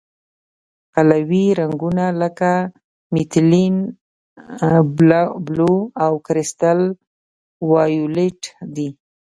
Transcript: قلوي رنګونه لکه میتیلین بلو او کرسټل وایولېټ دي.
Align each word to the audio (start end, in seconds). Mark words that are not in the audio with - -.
قلوي 0.95 1.45
رنګونه 1.59 2.05
لکه 2.21 2.51
میتیلین 3.13 3.75
بلو 5.45 5.73
او 6.03 6.13
کرسټل 6.25 6.79
وایولېټ 7.71 8.41
دي. 8.75 8.89